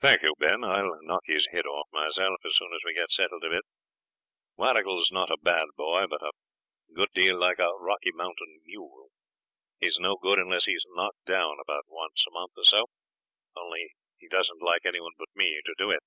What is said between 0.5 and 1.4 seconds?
I'll knock